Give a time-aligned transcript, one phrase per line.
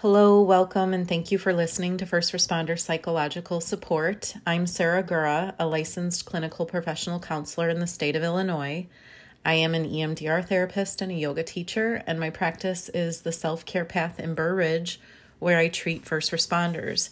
[0.00, 4.34] Hello, welcome, and thank you for listening to First Responder Psychological Support.
[4.46, 8.88] I'm Sarah Gura, a licensed clinical professional counselor in the state of Illinois.
[9.42, 13.64] I am an EMDR therapist and a yoga teacher, and my practice is the Self
[13.64, 15.00] Care Path in Burr Ridge,
[15.38, 17.08] where I treat first responders.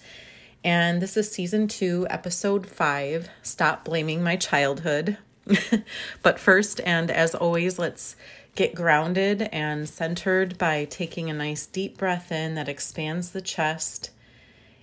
[0.63, 5.17] And this is season two, episode five Stop Blaming My Childhood.
[6.23, 8.15] but first, and as always, let's
[8.55, 14.11] get grounded and centered by taking a nice deep breath in that expands the chest.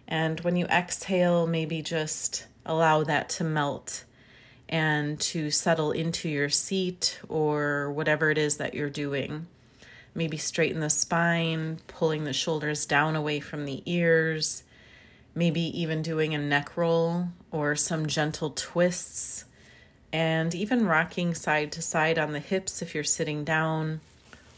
[0.08, 4.04] And when you exhale, maybe just allow that to melt
[4.68, 9.48] and to settle into your seat or whatever it is that you're doing.
[10.14, 14.64] Maybe straighten the spine, pulling the shoulders down away from the ears,
[15.34, 19.46] maybe even doing a neck roll or some gentle twists
[20.14, 24.02] and even rocking side to side on the hips if you're sitting down,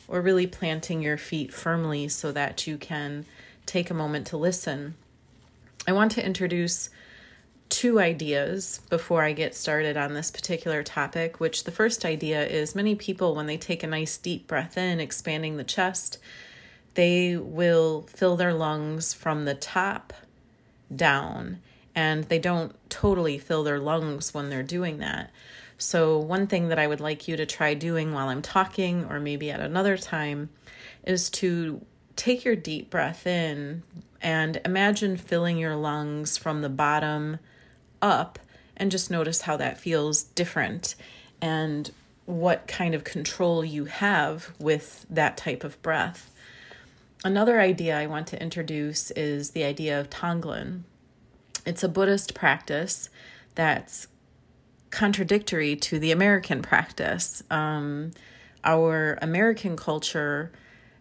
[0.08, 3.26] or really planting your feet firmly so that you can
[3.66, 4.96] take a moment to listen.
[5.88, 6.90] I want to introduce
[7.70, 12.76] two ideas before I get started on this particular topic, which the first idea is
[12.76, 16.20] many people, when they take a nice deep breath in, expanding the chest,
[16.94, 20.14] they will fill their lungs from the top
[20.96, 21.60] down
[21.96, 25.32] and they don't totally fill their lungs when they're doing that.
[25.78, 29.20] So, one thing that I would like you to try doing while I'm talking, or
[29.20, 30.50] maybe at another time,
[31.04, 33.84] is to take your deep breath in
[34.22, 37.40] and imagine filling your lungs from the bottom
[38.02, 38.40] up
[38.78, 40.96] and just notice how that feels different
[41.42, 41.92] and
[42.26, 46.32] what kind of control you have with that type of breath.
[47.26, 50.84] Another idea I want to introduce is the idea of Tonglen.
[51.66, 53.10] It's a Buddhist practice
[53.56, 54.08] that's
[54.90, 57.42] contradictory to the American practice.
[57.50, 58.12] Um,
[58.64, 60.52] our American culture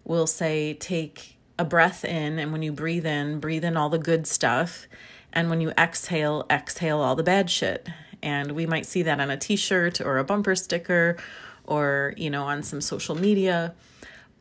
[0.04, 3.98] will say, take a breath in, and when you breathe in, breathe in all the
[3.98, 4.86] good stuff.
[5.32, 7.88] And when you exhale, exhale all the bad shit.
[8.22, 11.16] And we might see that on a t shirt or a bumper sticker
[11.64, 13.74] or, you know, on some social media.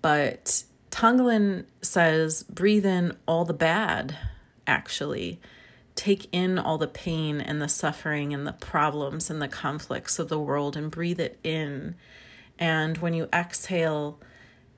[0.01, 4.17] But Tonglen says, breathe in all the bad,
[4.67, 5.39] actually
[5.95, 10.29] take in all the pain and the suffering and the problems and the conflicts of
[10.29, 11.95] the world and breathe it in.
[12.57, 14.19] And when you exhale,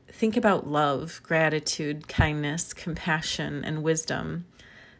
[0.07, 4.45] think about love, gratitude, kindness, compassion, and wisdom.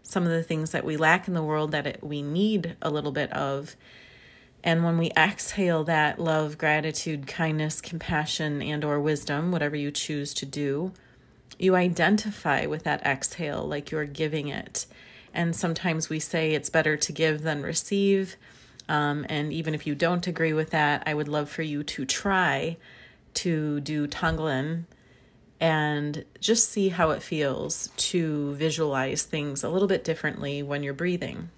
[0.01, 2.89] Some of the things that we lack in the world that it, we need a
[2.89, 3.75] little bit of.
[4.63, 10.33] And when we exhale that love, gratitude, kindness, compassion, and or wisdom, whatever you choose
[10.35, 10.93] to do,
[11.59, 14.85] you identify with that exhale like you're giving it
[15.33, 18.35] and sometimes we say it's better to give than receive.
[18.89, 22.05] Um, and even if you don't agree with that, I would love for you to
[22.05, 22.77] try
[23.35, 24.85] to do Tonglen
[25.59, 30.93] and just see how it feels to visualize things a little bit differently when you're
[30.93, 31.49] breathing.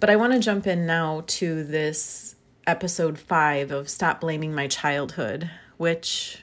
[0.00, 4.66] But I want to jump in now to this episode five of Stop Blaming My
[4.66, 6.42] Childhood, which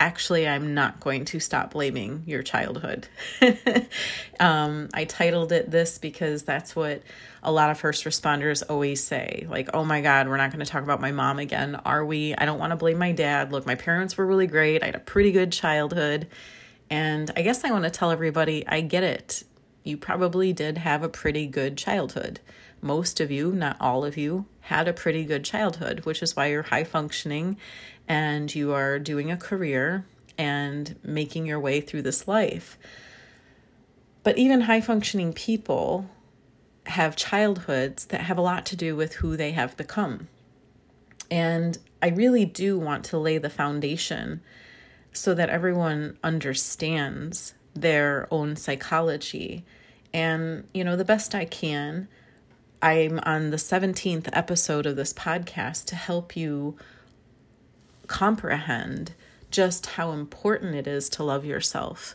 [0.00, 3.08] actually, I'm not going to stop blaming your childhood.
[4.40, 7.02] um, I titled it this because that's what
[7.42, 10.70] a lot of first responders always say like, oh my God, we're not going to
[10.70, 12.34] talk about my mom again, are we?
[12.34, 13.52] I don't want to blame my dad.
[13.52, 14.82] Look, my parents were really great.
[14.82, 16.28] I had a pretty good childhood.
[16.90, 19.44] And I guess I want to tell everybody I get it.
[19.82, 22.40] You probably did have a pretty good childhood.
[22.80, 26.46] Most of you, not all of you, had a pretty good childhood, which is why
[26.46, 27.56] you're high functioning
[28.08, 30.06] and you are doing a career
[30.38, 32.78] and making your way through this life.
[34.22, 36.08] But even high functioning people
[36.86, 40.28] have childhoods that have a lot to do with who they have become.
[41.30, 44.40] And I really do want to lay the foundation
[45.12, 49.64] so that everyone understands their own psychology.
[50.14, 52.08] And, you know, the best I can,
[52.84, 56.76] I'm on the 17th episode of this podcast to help you
[58.08, 59.14] comprehend
[59.50, 62.14] just how important it is to love yourself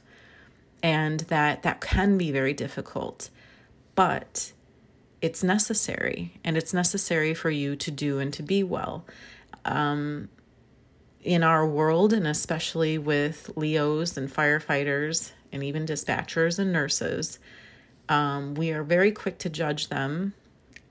[0.84, 3.32] and that that can be very difficult
[3.96, 4.52] but
[5.24, 9.06] it's necessary and it's necessary for you to do and to be well.
[9.66, 10.30] Um,
[11.24, 17.40] in our world and especially with leos and firefighters and even dispatchers and nurses
[18.08, 20.36] um, we are very quick to judge them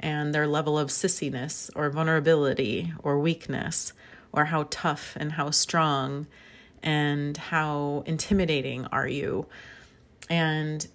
[0.00, 3.92] and their level of sissiness or vulnerability or weakness
[4.32, 6.26] or how tough and how strong
[6.82, 9.46] and how intimidating are you.
[10.30, 10.86] And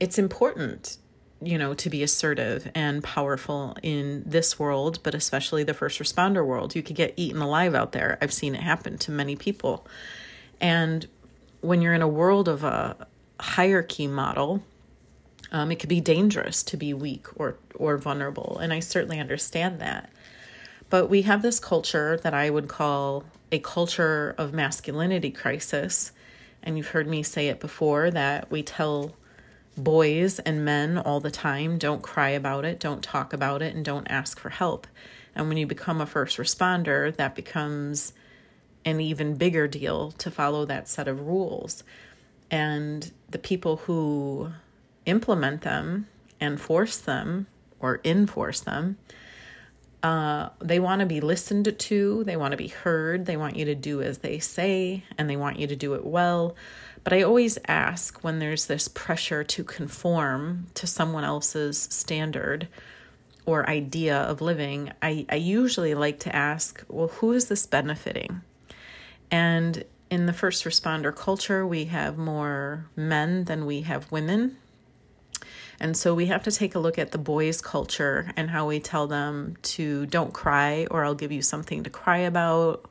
[0.00, 0.98] it's important
[1.42, 6.44] you know to be assertive and powerful in this world but especially the first responder
[6.44, 6.74] world.
[6.74, 8.18] You could get eaten alive out there.
[8.20, 9.86] I've seen it happen to many people.
[10.60, 11.06] And
[11.60, 13.06] when you're in a world of a
[13.40, 14.62] hierarchy model,
[15.54, 19.80] um, it could be dangerous to be weak or or vulnerable, and I certainly understand
[19.80, 20.10] that.
[20.90, 26.10] But we have this culture that I would call a culture of masculinity crisis,
[26.60, 29.14] and you've heard me say it before that we tell
[29.76, 33.84] boys and men all the time don't cry about it, don't talk about it, and
[33.84, 34.88] don't ask for help.
[35.36, 38.12] And when you become a first responder, that becomes
[38.84, 41.84] an even bigger deal to follow that set of rules.
[42.50, 44.50] And the people who
[45.06, 46.06] implement them
[46.40, 47.46] and force them
[47.80, 48.98] or enforce them,
[50.02, 53.64] uh, they want to be listened to, they want to be heard, they want you
[53.64, 56.54] to do as they say, and they want you to do it well.
[57.04, 62.68] But I always ask when there's this pressure to conform to someone else's standard
[63.46, 68.42] or idea of living, I, I usually like to ask, well, who is this benefiting?
[69.30, 74.56] And in the first responder culture, we have more men than we have women.
[75.80, 78.80] And so we have to take a look at the boys' culture and how we
[78.80, 82.88] tell them to don't cry or I'll give you something to cry about.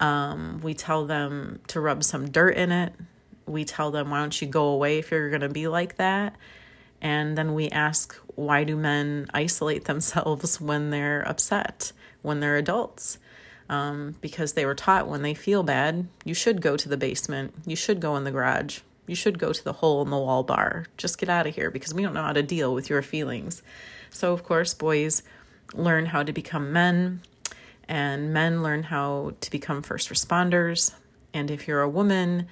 [0.00, 2.92] Um, we tell them to rub some dirt in it.
[3.46, 6.34] We tell them, why don't you go away if you're going to be like that?
[7.00, 13.18] And then we ask, why do men isolate themselves when they're upset, when they're adults?
[13.68, 17.54] Um, because they were taught when they feel bad, you should go to the basement,
[17.64, 18.80] you should go in the garage,
[19.12, 20.86] you should go to the hole in the wall bar.
[20.96, 23.62] Just get out of here because we don't know how to deal with your feelings.
[24.08, 25.22] So, of course, boys
[25.74, 27.20] learn how to become men,
[27.86, 30.94] and men learn how to become first responders.
[31.34, 32.46] And if you're a woman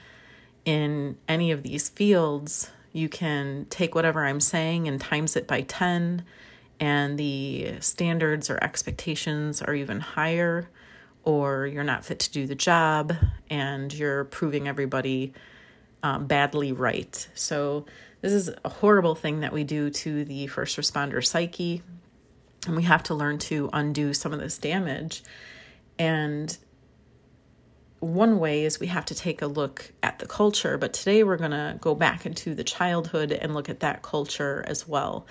[0.66, 5.62] in any of these fields, you can take whatever I'm saying and times it by
[5.62, 6.26] 10,
[6.78, 10.68] and the standards or expectations are even higher,
[11.24, 13.14] or you're not fit to do the job
[13.48, 15.32] and you're proving everybody
[16.02, 17.28] um, badly right.
[17.34, 17.86] So,
[18.20, 21.82] this is a horrible thing that we do to the first responder psyche,
[22.66, 25.22] and we have to learn to undo some of this damage.
[25.98, 26.56] And
[28.00, 31.36] one way is we have to take a look at the culture, but today we're
[31.36, 35.26] going to go back into the childhood and look at that culture as well.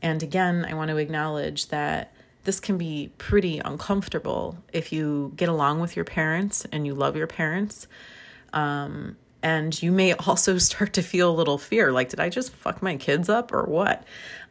[0.00, 2.12] And again, I want to acknowledge that
[2.44, 7.16] this can be pretty uncomfortable if you get along with your parents and you love
[7.16, 7.86] your parents.
[8.52, 12.52] Um, and you may also start to feel a little fear like, did I just
[12.52, 14.04] fuck my kids up or what?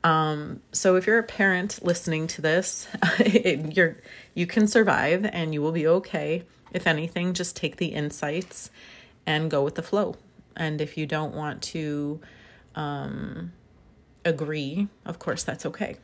[0.03, 2.87] Um, so if you're a parent listening to this,
[3.25, 3.97] you're
[4.33, 8.69] you can survive and you will be okay if anything, just take the insights
[9.25, 10.15] and go with the flow.
[10.55, 12.21] And if you don't want to
[12.75, 13.51] um,
[14.25, 15.97] agree, of course, that's okay.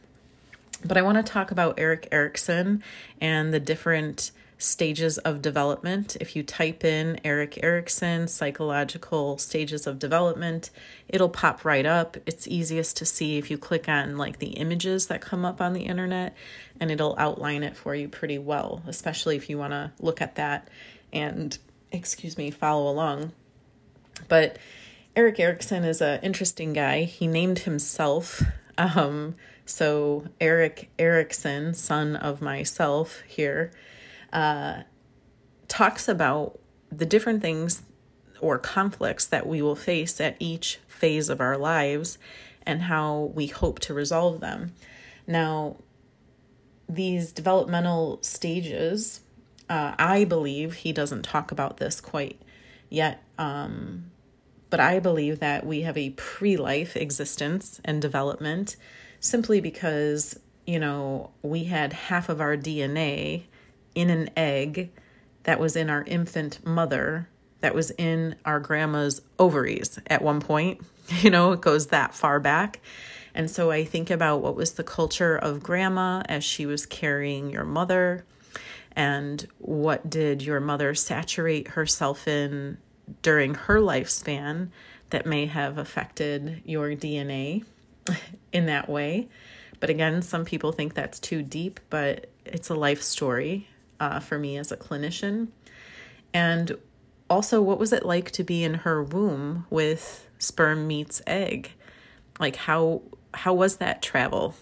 [0.85, 2.83] But I want to talk about Erik Erikson
[3.19, 6.17] and the different stages of development.
[6.19, 10.71] If you type in Erik Erikson psychological stages of development,
[11.07, 12.17] it'll pop right up.
[12.25, 15.73] It's easiest to see if you click on like the images that come up on
[15.73, 16.35] the internet
[16.79, 20.35] and it'll outline it for you pretty well, especially if you want to look at
[20.35, 20.67] that
[21.13, 21.57] and
[21.91, 23.31] excuse me, follow along.
[24.27, 24.57] But
[25.15, 27.03] Erik Erikson is an interesting guy.
[27.03, 28.43] He named himself
[28.77, 33.71] um, so Erik Erikson, son of myself here,
[34.33, 34.83] uh,
[35.67, 36.59] talks about
[36.91, 37.83] the different things
[38.39, 42.17] or conflicts that we will face at each phase of our lives
[42.65, 44.73] and how we hope to resolve them.
[45.25, 45.77] Now,
[46.87, 49.21] these developmental stages,
[49.69, 52.41] uh, I believe he doesn't talk about this quite
[52.89, 54.11] yet, um,
[54.69, 58.75] but I believe that we have a pre life existence and development
[59.19, 63.43] simply because, you know, we had half of our DNA
[63.97, 64.91] in an egg
[65.43, 67.27] that was in our infant mother
[67.61, 70.81] that was in our grandma's ovaries at one point.
[71.21, 72.81] You know, it goes that far back.
[73.33, 77.49] And so I think about what was the culture of grandma as she was carrying
[77.49, 78.25] your mother,
[78.91, 82.77] and what did your mother saturate herself in
[83.21, 84.67] during her lifespan
[85.11, 87.63] that may have affected your DNA
[88.51, 89.29] in that way.
[89.79, 94.37] But again, some people think that's too deep, but it's a life story uh, for
[94.37, 95.47] me as a clinician.
[96.33, 96.77] And
[97.29, 101.71] also, what was it like to be in her womb with sperm meets egg?
[102.39, 103.01] Like how
[103.33, 104.55] how was that travel?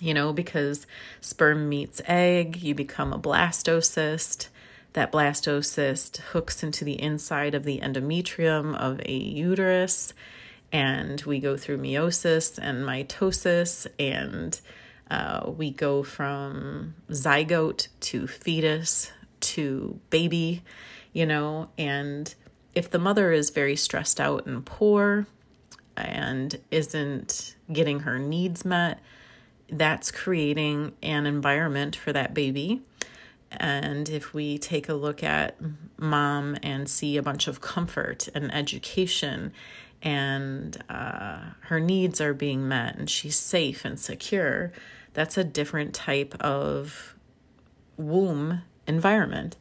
[0.00, 0.86] You know, because
[1.20, 4.48] sperm meets egg, you become a blastocyst.
[4.92, 10.14] That blastocyst hooks into the inside of the endometrium of a uterus,
[10.72, 14.58] and we go through meiosis and mitosis, and
[15.10, 20.62] uh, we go from zygote to fetus to baby,
[21.12, 22.34] you know, and
[22.74, 25.26] if the mother is very stressed out and poor
[25.96, 29.00] and isn't getting her needs met,
[29.68, 32.82] that's creating an environment for that baby.
[33.50, 35.56] And if we take a look at
[35.96, 39.52] mom and see a bunch of comfort and education,
[40.02, 44.72] and uh, her needs are being met, and she's safe and secure,
[45.12, 47.14] that's a different type of
[47.96, 49.56] womb environment.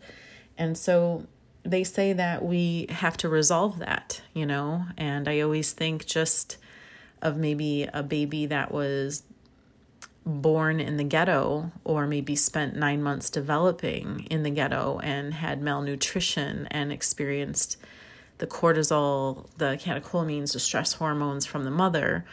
[0.58, 1.26] And so
[1.64, 6.58] they say that we have to resolve that, you know, and I always think just
[7.22, 9.24] of maybe a baby that was
[10.26, 15.62] born in the ghetto or maybe spent nine months developing in the ghetto and had
[15.62, 17.78] malnutrition and experienced
[18.38, 22.26] the cortisol, the catecholamines, the stress hormones from the mother,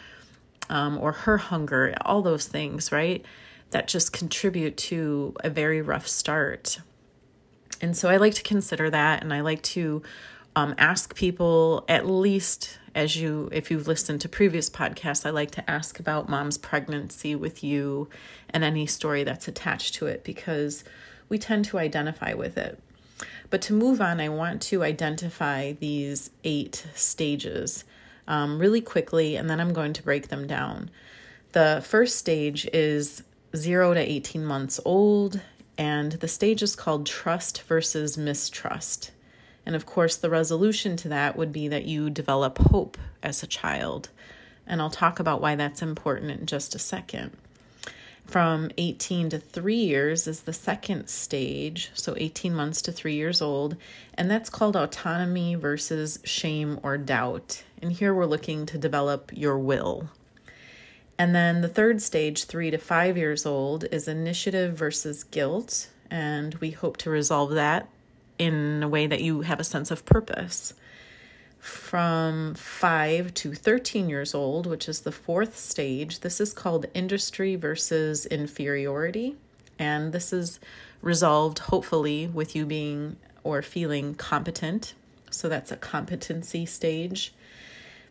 [0.69, 3.25] um, or her hunger, all those things, right?
[3.71, 6.81] That just contribute to a very rough start.
[7.81, 10.03] And so I like to consider that and I like to
[10.55, 15.51] um, ask people at least as you if you've listened to previous podcasts i like
[15.51, 18.09] to ask about mom's pregnancy with you
[18.51, 20.85] and any story that's attached to it because
[21.29, 22.79] we tend to identify with it
[23.51, 27.85] but to move on i want to identify these eight stages
[28.29, 30.91] um, really quickly and then i'm going to break them down
[31.53, 33.23] the first stage is
[33.55, 35.41] 0 to 18 months old
[35.77, 39.11] and the stage is called trust versus mistrust
[39.65, 43.47] and of course, the resolution to that would be that you develop hope as a
[43.47, 44.09] child.
[44.67, 47.37] And I'll talk about why that's important in just a second.
[48.27, 53.43] From 18 to 3 years is the second stage, so 18 months to 3 years
[53.43, 53.77] old,
[54.15, 57.63] and that's called autonomy versus shame or doubt.
[57.83, 60.09] And here we're looking to develop your will.
[61.19, 66.55] And then the third stage, 3 to 5 years old, is initiative versus guilt, and
[66.55, 67.89] we hope to resolve that
[68.39, 70.73] in a way that you have a sense of purpose.
[71.63, 77.55] From 5 to 13 years old, which is the fourth stage, this is called industry
[77.55, 79.37] versus inferiority.
[79.79, 80.59] And this is
[81.03, 83.15] resolved hopefully with you being
[83.45, 84.95] or feeling competent.
[85.31, 87.33] So that's a competency stage.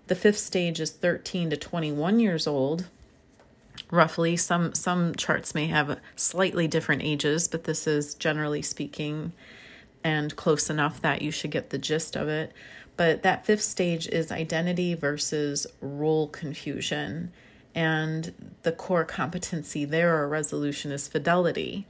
[0.08, 2.86] The fifth stage is 13 to 21 years old.
[3.90, 9.34] Roughly, some some charts may have slightly different ages, but this is generally speaking
[10.04, 12.54] and close enough that you should get the gist of it.
[13.02, 17.32] But that fifth stage is identity versus role confusion.
[17.74, 21.88] And the core competency there or resolution is fidelity.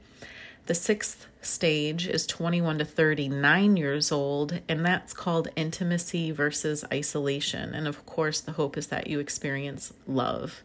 [0.64, 7.74] The sixth stage is 21 to 39 years old, and that's called intimacy versus isolation.
[7.74, 10.62] And of course, the hope is that you experience love.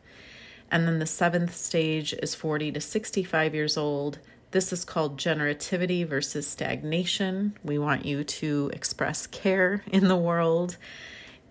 [0.71, 4.19] And then the seventh stage is 40 to 65 years old.
[4.57, 7.55] This is called generativity versus stagnation.
[7.63, 10.77] We want you to express care in the world.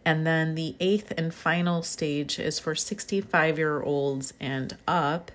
[0.05, 5.31] And then the eighth and final stage is for 65 year olds and up.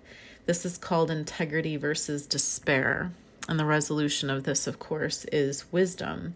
[0.48, 3.14] This is called integrity versus despair.
[3.48, 6.36] And the resolution of this, of course, is wisdom.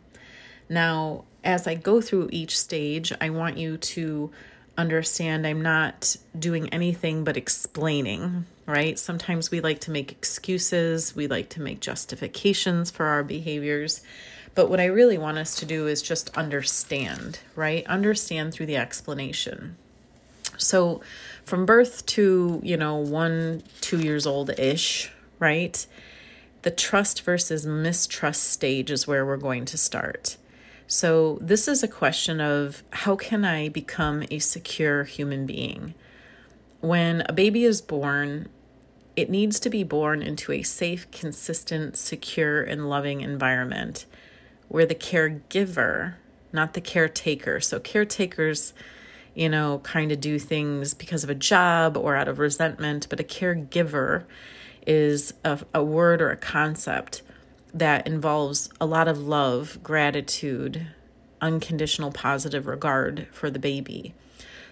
[0.70, 4.32] Now, as I go through each stage, I want you to
[4.78, 8.98] understand I'm not doing anything but explaining, right?
[8.98, 14.02] Sometimes we like to make excuses, we like to make justifications for our behaviors.
[14.56, 17.86] But what I really want us to do is just understand, right?
[17.88, 19.76] Understand through the explanation.
[20.58, 21.02] So,
[21.44, 25.86] from birth to, you know, one, two years old ish, right?
[26.62, 30.38] The trust versus mistrust stage is where we're going to start.
[30.88, 35.94] So, this is a question of how can I become a secure human being?
[36.80, 38.48] When a baby is born,
[39.16, 44.06] it needs to be born into a safe, consistent, secure, and loving environment
[44.68, 46.16] where the caregiver,
[46.52, 48.74] not the caretaker, so caretakers,
[49.34, 53.20] you know, kind of do things because of a job or out of resentment, but
[53.20, 54.24] a caregiver
[54.86, 57.22] is a, a word or a concept
[57.74, 60.88] that involves a lot of love, gratitude,
[61.42, 64.14] unconditional positive regard for the baby.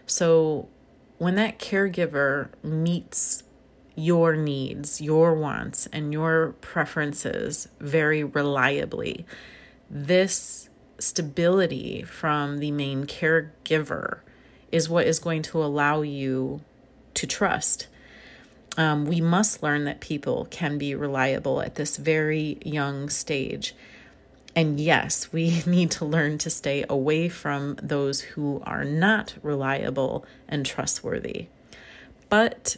[0.06, 0.70] So
[1.18, 3.44] when that caregiver meets
[3.96, 9.26] your needs, your wants, and your preferences very reliably,
[9.90, 10.70] this
[11.00, 14.20] stability from the main caregiver
[14.72, 16.62] is what is going to allow you
[17.14, 17.88] to trust
[18.78, 23.76] um, we must learn that people can be reliable at this very young stage.
[24.56, 30.26] And yes, we need to learn to stay away from those who are not reliable
[30.48, 31.48] and trustworthy.
[32.30, 32.78] But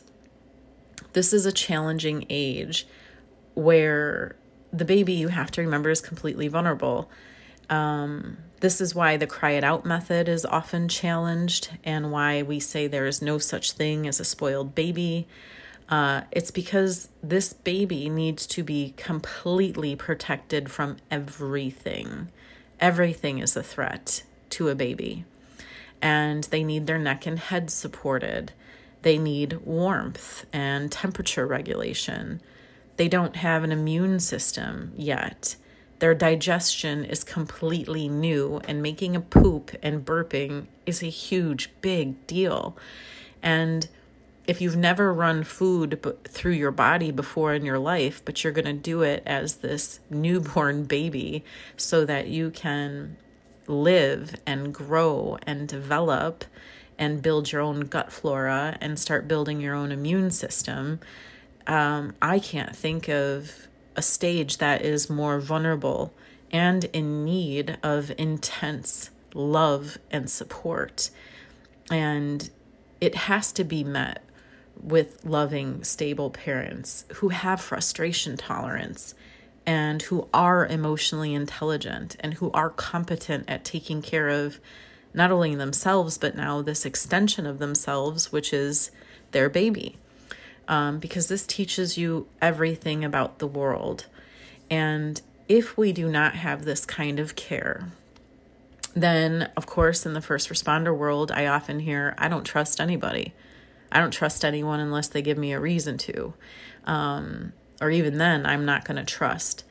[1.15, 2.85] this is a challenging age
[3.53, 4.35] where
[4.71, 7.09] the baby you have to remember is completely vulnerable.
[7.69, 12.59] Um, This is why the cry it out method is often challenged and why we
[12.59, 15.27] say there is no such thing as a spoiled baby.
[15.87, 22.29] Uh, it's because this baby needs to be completely protected from everything.
[22.79, 25.25] Everything is a threat to a baby.
[26.01, 28.51] And they need their neck and head supported.
[29.05, 32.41] They need warmth and temperature regulation.
[32.97, 35.57] They don't have an immune system yet.
[35.99, 42.25] Their digestion is completely new, and making a poop and burping is a huge, big
[42.25, 42.75] deal.
[43.43, 43.87] And
[44.47, 48.65] if you've never run food through your body before in your life, but you're going
[48.65, 51.45] to do it as this newborn baby
[51.77, 53.17] so that you can
[53.67, 56.43] live and grow and develop
[56.97, 60.99] and build your own gut flora and start building your own immune system,
[61.67, 66.13] um, I can't think of a stage that is more vulnerable
[66.51, 71.09] and in need of intense love and support.
[71.89, 72.49] And
[73.01, 74.23] it has to be met
[74.81, 79.15] with loving, stable parents who have frustration tolerance
[79.65, 84.59] and who are emotionally intelligent and who are competent at taking care of
[85.15, 88.91] not only themselves, but now this extension of themselves, which is
[89.31, 89.97] their baby.
[90.67, 94.07] Um, because this teaches you everything about the world.
[94.69, 97.91] And if we do not have this kind of care,
[98.95, 103.33] then of course, in the first responder world, I often hear, I don't trust anybody.
[103.91, 106.33] I don't trust anyone unless they give me a reason to.
[106.85, 109.63] Um, or even then, I'm not going to trust.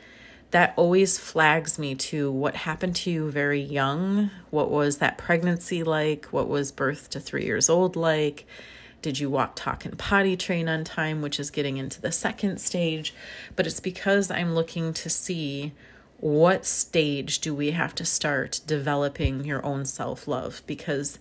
[0.55, 4.31] That always flags me to what happened to you very young.
[4.51, 6.27] What was that pregnancy like?
[6.27, 8.47] What was birth to three years old like?
[9.03, 12.61] Did you walk, talk, and potty train on time, which is getting into the second
[12.61, 13.13] stage?
[13.57, 15.73] But it's because I'm looking to see
[16.19, 21.19] what stage do we have to start developing your own self love because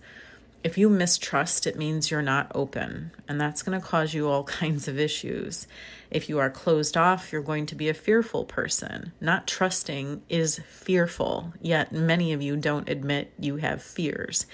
[0.64, 4.44] if you mistrust, it means you're not open, and that's going to cause you all
[4.62, 5.66] kinds of issues.
[6.14, 9.10] If you are closed off, you're going to be a fearful person.
[9.20, 14.46] Not trusting is fearful, yet many of you don't admit you have fears.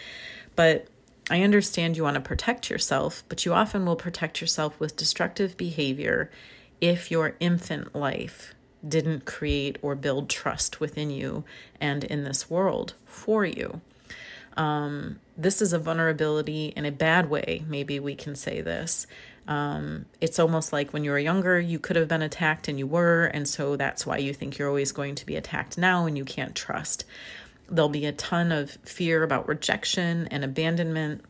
[0.56, 0.86] But
[1.30, 5.58] I understand you want to protect yourself, but you often will protect yourself with destructive
[5.58, 6.30] behavior
[6.80, 8.54] if your infant life
[8.86, 11.44] didn't create or build trust within you
[11.78, 13.82] and in this world for you.
[14.56, 19.06] Um, this is a vulnerability in a bad way, maybe we can say this.
[19.48, 22.86] Um, it's almost like when you were younger, you could have been attacked and you
[22.86, 26.16] were, and so that's why you think you're always going to be attacked now and
[26.16, 27.04] you can't trust.
[27.68, 31.24] There'll be a ton of fear about rejection and abandonment,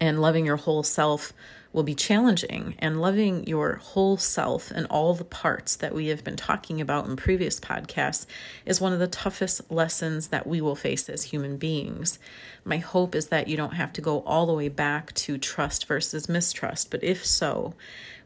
[0.00, 1.32] and loving your whole self
[1.74, 6.22] will be challenging, and loving your whole self and all the parts that we have
[6.22, 8.26] been talking about in previous podcasts
[8.64, 12.20] is one of the toughest lessons that we will face as human beings.
[12.64, 15.86] My hope is that you don't have to go all the way back to trust
[15.86, 17.74] versus mistrust, but if so,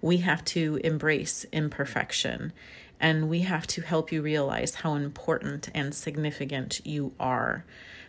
[0.03, 2.53] we have to embrace imperfection
[3.01, 7.65] and we have to help you realize how important and significant you are,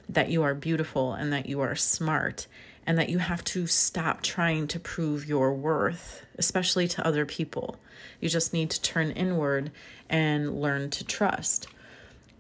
[0.10, 2.48] that you are beautiful and that you are smart
[2.90, 7.78] and that you have to stop trying to prove your worth, especially to other people.
[8.20, 9.70] You just need to turn inward
[10.10, 11.68] and learn to trust.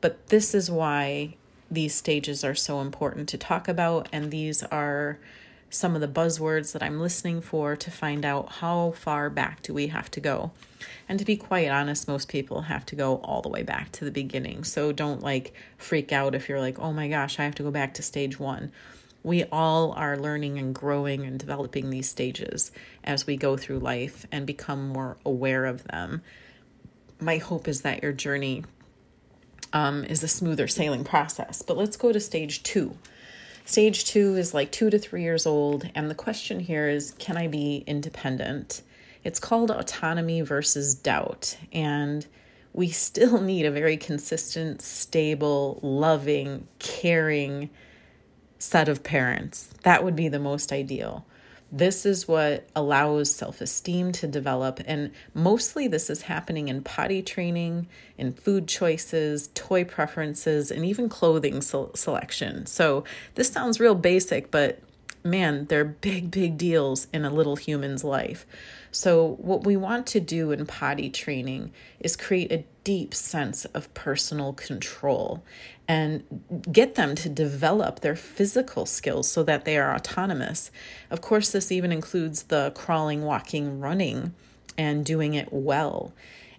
[0.02, 1.36] But this is why
[1.70, 5.20] these stages are so important to talk about, and these are
[5.70, 9.72] some of the buzzwords that I'm listening for to find out how far back do
[9.72, 10.50] we have to go.
[11.08, 14.04] And to be quite honest, most people have to go all the way back to
[14.04, 14.64] the beginning.
[14.64, 17.70] So don't like freak out if you're like, oh my gosh, I have to go
[17.70, 18.72] back to stage one
[19.24, 22.72] we all are learning and growing and developing these stages
[23.04, 26.22] as we go through life and become more aware of them.
[27.20, 28.64] My hope is that your journey
[29.74, 31.62] um, is a smoother sailing process.
[31.62, 32.98] But let's go to stage two.
[33.66, 37.38] Stage two is like two to three years old, and the question here is can
[37.38, 38.82] I be independent?
[39.24, 42.26] It's called autonomy versus doubt, and
[42.74, 47.70] we still need a very consistent, stable, loving, caring,
[48.60, 49.74] set of parents.
[49.84, 51.26] That would be the most ideal.
[51.72, 54.82] This is what allows self esteem to develop.
[54.86, 61.10] And mostly this is happening in potty training, in food choices, toy preferences, and even
[61.10, 62.66] clothing selection.
[62.66, 63.04] So
[63.36, 64.80] this sounds real basic, but
[65.24, 68.46] man, they're big, big deals in a little human's life.
[68.92, 73.94] So, what we want to do in potty training is create a deep sense of
[73.94, 75.44] personal control
[75.88, 76.24] and
[76.72, 80.72] get them to develop their physical skills so that they are autonomous.
[81.12, 84.34] Of course, this even includes the crawling, walking, running,
[84.76, 86.14] and doing it well.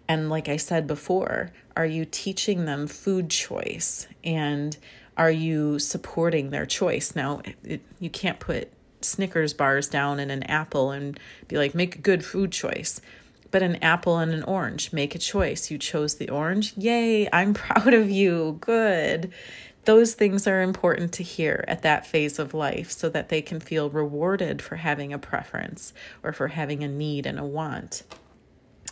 [0.06, 4.06] And like I said before, are you teaching them food choice?
[4.22, 4.76] And
[5.20, 7.14] Are you supporting their choice?
[7.14, 11.94] Now, it, you can't put Snickers bars down and an apple and be like, make
[11.96, 13.02] a good food choice.
[13.50, 15.70] But an apple and an orange, make a choice.
[15.70, 16.74] You chose the orange.
[16.76, 18.58] Yay, I'm proud of you.
[18.60, 19.32] Good.
[19.86, 23.60] Those things are important to hear at that phase of life so that they can
[23.60, 28.02] feel rewarded for having a preference or for having a need and a want.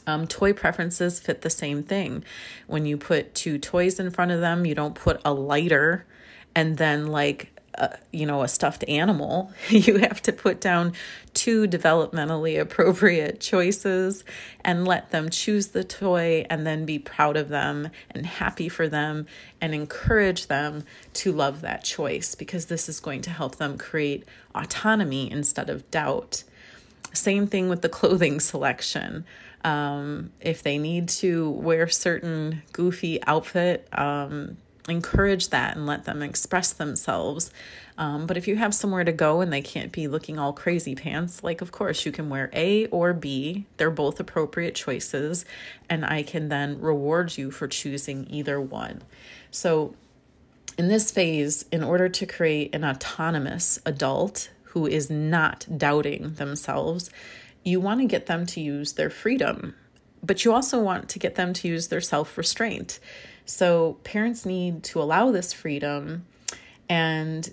[0.07, 2.25] Um, toy preferences fit the same thing.
[2.67, 6.07] When you put two toys in front of them, you don't put a lighter
[6.55, 7.58] and then like
[8.13, 10.93] you know a stuffed animal you have to put down
[11.35, 14.25] two developmentally appropriate choices
[14.63, 18.89] and let them choose the toy and then be proud of them and happy for
[18.89, 19.27] them
[19.61, 24.25] and encourage them to love that choice because this is going to help them create
[24.55, 26.43] autonomy instead of doubt.
[27.13, 29.25] Same thing with the clothing selection.
[29.65, 34.57] Um, if they need to wear certain goofy outfit um,
[34.89, 37.51] encourage that and let them express themselves.
[37.97, 40.95] Um, but if you have somewhere to go and they can't be looking all crazy
[40.95, 43.67] pants, like, of course, you can wear A or B.
[43.77, 45.45] They're both appropriate choices,
[45.89, 49.03] and I can then reward you for choosing either one.
[49.51, 49.95] So,
[50.79, 57.11] in this phase, in order to create an autonomous adult who is not doubting themselves,
[57.65, 59.75] you want to get them to use their freedom,
[60.23, 63.01] but you also want to get them to use their self restraint.
[63.49, 66.27] So parents need to allow this freedom
[66.89, 67.51] and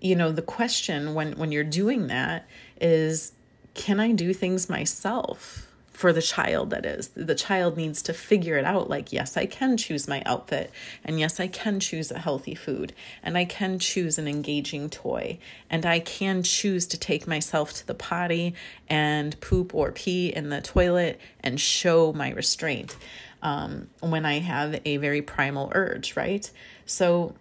[0.00, 2.48] you know the question when when you're doing that
[2.80, 3.32] is
[3.74, 5.68] can I do things myself?
[5.94, 9.46] for the child that is the child needs to figure it out like yes i
[9.46, 10.72] can choose my outfit
[11.04, 15.38] and yes i can choose a healthy food and i can choose an engaging toy
[15.70, 18.52] and i can choose to take myself to the potty
[18.88, 22.96] and poop or pee in the toilet and show my restraint
[23.44, 26.50] um, when I have a very primal urge, right?
[26.86, 27.34] So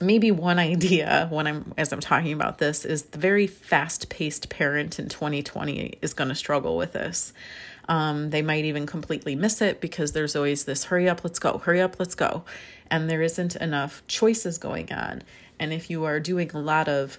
[0.00, 4.98] maybe one idea when I'm as I'm talking about this is the very fast-paced parent
[4.98, 7.32] in 2020 is going to struggle with this.
[7.88, 11.58] Um, they might even completely miss it because there's always this hurry up, let's go,
[11.58, 12.44] hurry up, let's go.
[12.90, 15.22] And there isn't enough choices going on.
[15.60, 17.18] And if you are doing a lot of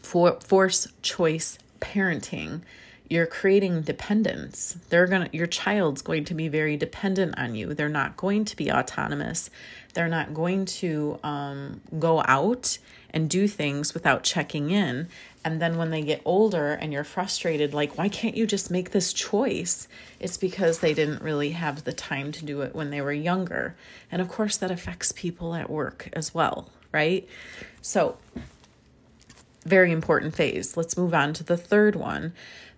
[0.00, 2.62] for, force choice parenting,
[3.12, 4.78] you're creating dependence.
[4.88, 7.74] They're going to your child's going to be very dependent on you.
[7.74, 9.50] They're not going to be autonomous.
[9.92, 12.78] They're not going to um, go out
[13.10, 15.08] and do things without checking in.
[15.44, 18.92] And then when they get older and you're frustrated, like, why can't you just make
[18.92, 19.88] this choice?
[20.18, 23.76] It's because they didn't really have the time to do it when they were younger.
[24.10, 27.28] And of course, that affects people at work as well, right?
[27.82, 28.16] So,
[29.66, 30.76] very important phase.
[30.76, 32.32] Let's move on to the third one.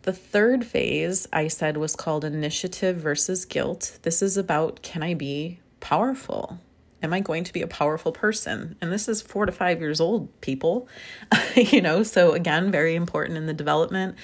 [0.05, 3.99] The third phase I said was called initiative versus guilt.
[4.03, 6.59] This is about can I be powerful?
[7.03, 8.77] Am I going to be a powerful person?
[8.83, 10.88] And this is four to five years old, people.
[11.57, 14.17] you know, so again, very important in the development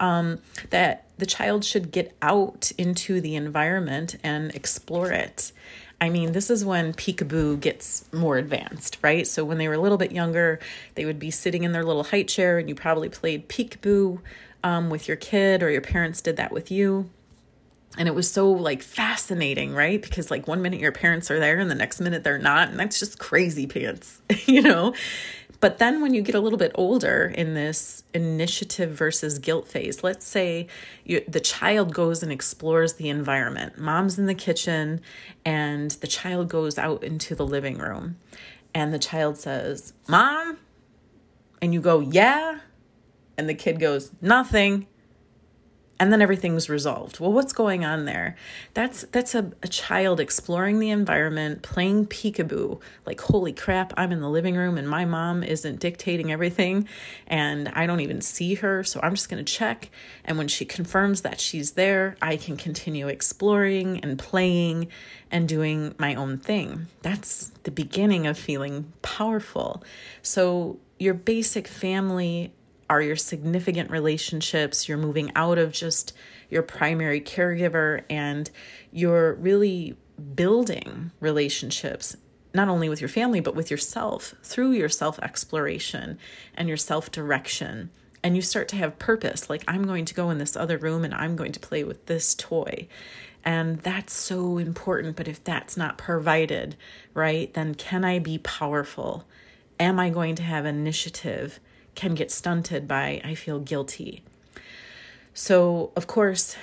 [0.00, 0.38] um,
[0.70, 5.52] that the child should get out into the environment and explore it.
[6.00, 9.26] I mean, this is when peekaboo gets more advanced, right?
[9.26, 10.60] So when they were a little bit younger,
[10.94, 14.20] they would be sitting in their little height chair and you probably played peekaboo
[14.66, 17.08] um, with your kid or your parents did that with you.
[17.96, 20.02] And it was so like fascinating right?
[20.02, 22.78] Because like one minute your parents are there and the next minute they're not and
[22.78, 24.92] that's just crazy pants you know?
[25.60, 30.02] But then when you get a little bit older in this initiative versus guilt phase
[30.02, 30.66] let's say
[31.04, 33.78] you, the child goes and explores the environment.
[33.78, 35.00] Mom's in the kitchen
[35.44, 38.16] and the child goes out into the living room.
[38.74, 40.58] And the child says mom?
[41.62, 42.58] And you go yeah
[43.38, 44.86] and the kid goes, Nothing.
[45.98, 47.20] And then everything's resolved.
[47.20, 48.36] Well, what's going on there?
[48.74, 52.80] That's that's a, a child exploring the environment, playing peekaboo.
[53.06, 56.86] Like, holy crap, I'm in the living room and my mom isn't dictating everything,
[57.26, 59.90] and I don't even see her, so I'm just gonna check.
[60.22, 64.88] And when she confirms that she's there, I can continue exploring and playing
[65.30, 66.88] and doing my own thing.
[67.00, 69.82] That's the beginning of feeling powerful.
[70.20, 72.52] So your basic family
[72.88, 74.88] are your significant relationships.
[74.88, 76.12] You're moving out of just
[76.48, 78.50] your primary caregiver and
[78.92, 79.96] you're really
[80.34, 82.16] building relationships,
[82.54, 86.18] not only with your family, but with yourself through your self exploration
[86.54, 87.90] and your self direction.
[88.22, 91.04] And you start to have purpose like, I'm going to go in this other room
[91.04, 92.88] and I'm going to play with this toy.
[93.44, 95.14] And that's so important.
[95.14, 96.76] But if that's not provided,
[97.14, 99.24] right, then can I be powerful?
[99.78, 101.60] Am I going to have initiative?
[101.96, 104.22] Can get stunted by I feel guilty.
[105.34, 106.56] So, of course,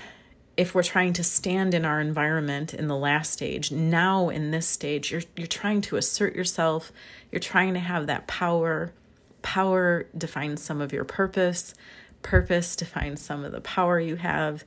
[0.56, 4.68] if we're trying to stand in our environment in the last stage, now in this
[4.68, 6.92] stage, you're you're trying to assert yourself,
[7.32, 8.94] you're trying to have that power.
[9.42, 11.74] Power defines some of your purpose,
[12.22, 14.64] purpose defines some of the power you have.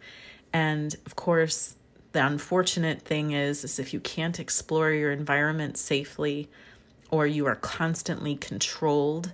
[0.53, 1.77] And of course,
[2.13, 6.49] the unfortunate thing is, is if you can't explore your environment safely
[7.11, 9.33] or you are constantly controlled,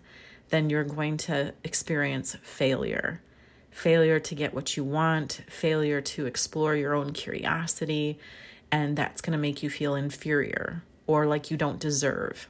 [0.53, 3.21] then you're going to experience failure
[3.73, 8.19] failure to get what you want, failure to explore your own curiosity,
[8.71, 12.49] and that's going to make you feel inferior or like you don't deserve.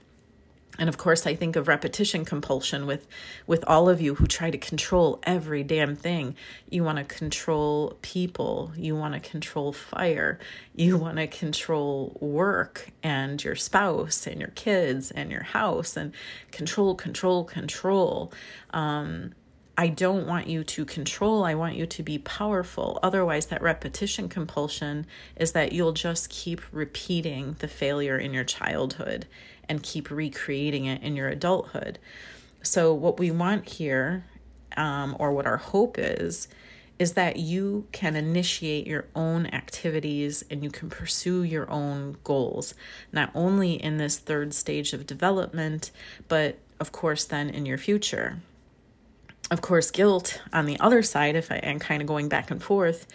[0.79, 3.07] And of course, I think of repetition compulsion with
[3.47, 6.35] with all of you who try to control every damn thing.
[6.71, 10.39] You want to control people, you want to control fire,
[10.75, 16.15] you want to control work and your spouse and your kids and your house and
[16.53, 18.33] control, control, control.
[18.71, 19.35] Um,
[19.77, 22.99] I don't want you to control, I want you to be powerful.
[23.03, 25.07] Otherwise, that repetition compulsion
[25.37, 29.27] is that you'll just keep repeating the failure in your childhood
[29.69, 31.99] and keep recreating it in your adulthood.
[32.63, 34.25] So, what we want here,
[34.77, 36.49] um, or what our hope is,
[36.99, 42.75] is that you can initiate your own activities and you can pursue your own goals,
[43.13, 45.91] not only in this third stage of development,
[46.29, 48.39] but of course, then in your future
[49.53, 52.63] of course, guilt on the other side, if I am kind of going back and
[52.63, 53.07] forth,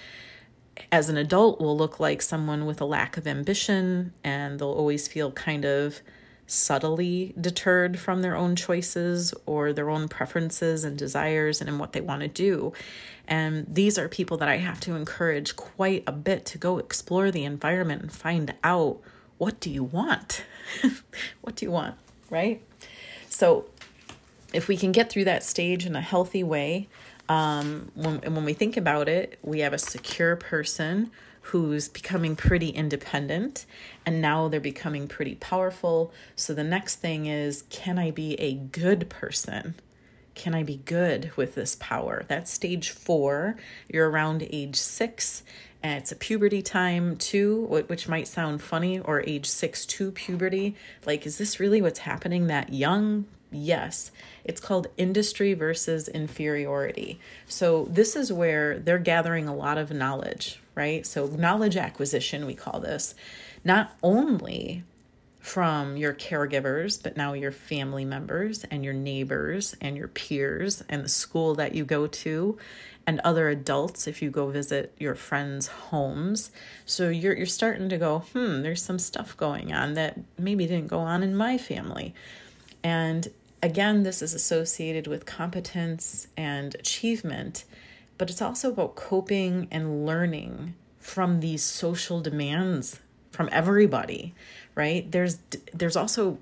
[0.92, 5.08] as an adult will look like someone with a lack of ambition and they'll always
[5.08, 6.02] feel kind of
[6.48, 11.92] subtly deterred from their own choices or their own preferences and desires and in what
[11.92, 12.72] they want to do.
[13.28, 17.30] And these are people that I have to encourage quite a bit to go explore
[17.30, 19.00] the environment and find out
[19.38, 20.46] what do you want?
[21.42, 21.96] what do you want,
[22.30, 22.62] right?
[23.30, 23.66] So
[24.54, 26.88] if we can get through that stage in a healthy way,
[27.30, 31.12] um, when, when we think about it, we have a secure person
[31.48, 33.66] who's becoming pretty independent
[34.06, 36.12] and now they're becoming pretty powerful.
[36.36, 39.76] So the next thing is can I be a good person?
[40.36, 42.24] Can I be good with this power?
[42.28, 43.56] That's stage four.
[43.92, 45.42] You're around age six,
[45.82, 50.76] and it's a puberty time too, which might sound funny, or age six to puberty.
[51.08, 53.26] Like, is this really what's happening that young?
[53.52, 54.12] Yes,
[54.44, 57.20] it's called industry versus inferiority.
[57.48, 61.06] So, this is where they're gathering a lot of knowledge, right?
[61.06, 63.16] So, knowledge acquisition, we call this,
[63.66, 64.84] not only
[65.40, 71.04] from your caregivers, but now your family members and your neighbors and your peers and
[71.04, 72.58] the school that you go to
[73.08, 76.52] and other adults if you go visit your friends' homes.
[76.86, 80.88] So you're you're starting to go, "Hmm, there's some stuff going on that maybe didn't
[80.88, 82.13] go on in my family."
[82.84, 83.30] And
[83.63, 87.63] again, this is associated with competence and achievement,
[88.17, 92.99] but it's also about coping and learning from these social demands
[93.32, 94.34] from everybody,
[94.75, 95.10] right?
[95.12, 95.38] There's
[95.73, 96.39] there's also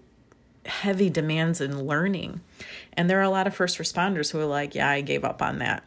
[0.66, 2.42] heavy demands in learning.
[2.94, 5.42] And there are a lot of first responders who are like, yeah, I gave up
[5.42, 5.84] on that.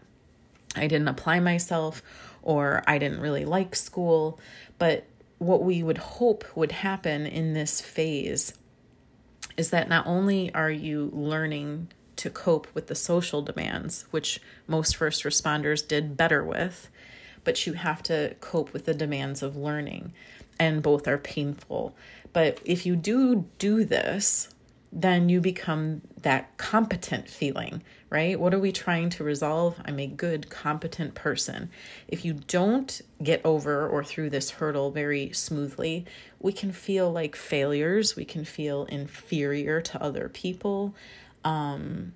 [0.76, 2.02] I didn't apply myself
[2.42, 4.38] or I didn't really like school.
[4.78, 5.04] But
[5.38, 8.54] what we would hope would happen in this phase
[9.56, 11.88] is that not only are you learning
[12.18, 16.88] to cope with the social demands, which most first responders did better with,
[17.44, 20.12] but you have to cope with the demands of learning,
[20.58, 21.96] and both are painful.
[22.32, 24.50] But if you do do this,
[24.90, 28.40] then you become that competent feeling, right?
[28.40, 29.78] What are we trying to resolve?
[29.84, 31.70] I'm a good, competent person.
[32.06, 36.06] If you don't get over or through this hurdle very smoothly,
[36.40, 38.16] we can feel like failures.
[38.16, 40.94] We can feel inferior to other people.
[41.44, 42.14] Um,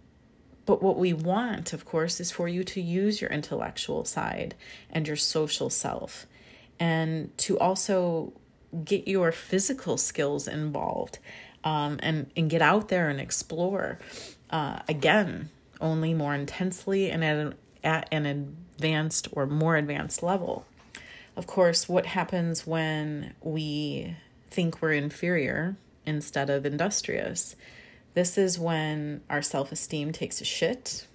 [0.64, 4.54] but what we want, of course, is for you to use your intellectual side
[4.90, 6.26] and your social self
[6.78, 8.32] and to also
[8.84, 11.18] get your physical skills involved
[11.64, 13.98] um, and, and get out there and explore.
[14.50, 20.64] Uh, again, only more intensely and at an, at an advanced or more advanced level.
[21.36, 24.16] Of course, what happens when we
[24.50, 27.56] think we're inferior instead of industrious?
[28.14, 31.06] This is when our self esteem takes a shit,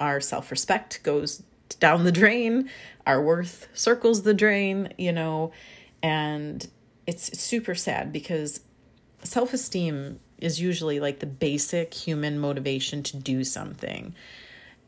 [0.00, 1.42] our self respect goes
[1.78, 2.68] down the drain,
[3.06, 5.52] our worth circles the drain, you know,
[6.02, 6.68] and
[7.06, 8.60] it's super sad because
[9.22, 14.14] self esteem is usually like the basic human motivation to do something.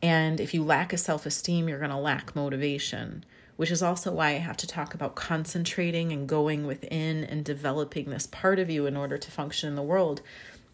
[0.01, 3.23] And if you lack a self esteem, you're going to lack motivation,
[3.55, 8.09] which is also why I have to talk about concentrating and going within and developing
[8.09, 10.21] this part of you in order to function in the world.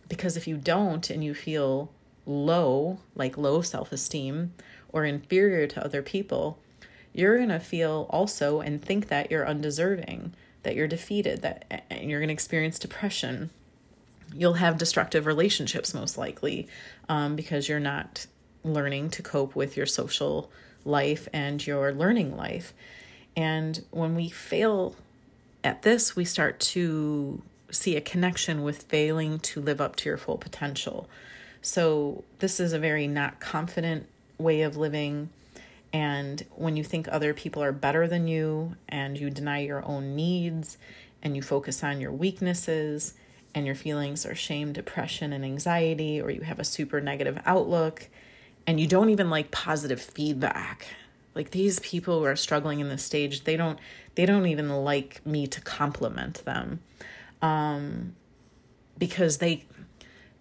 [0.10, 1.90] Because if you don't and you feel
[2.26, 4.54] low, like low self esteem
[4.92, 6.58] or inferior to other people,
[7.14, 12.10] you're going to feel also and think that you're undeserving, that you're defeated, that and
[12.10, 13.50] you're going to experience depression.
[14.36, 16.68] You'll have destructive relationships most likely
[17.08, 18.28] um, because you're not
[18.64, 20.52] learning to cope with your social
[20.86, 22.74] life and your learning life.
[23.36, 24.96] And when we fail
[25.64, 30.18] at this, we start to see a connection with failing to live up to your
[30.18, 31.10] full potential.
[31.62, 35.30] So, this is a very not confident way of living.
[35.92, 40.16] And when you think other people are better than you and you deny your own
[40.16, 40.78] needs
[41.22, 43.14] and you focus on your weaknesses
[43.56, 48.08] and your feelings are shame, depression, and anxiety, or you have a super negative outlook
[48.68, 50.86] and you don't even like positive feedback.
[51.34, 53.80] Like these people who are struggling in this stage, they don't
[54.16, 56.82] they don't even like me to compliment them.
[57.42, 58.16] Um
[58.98, 59.66] because they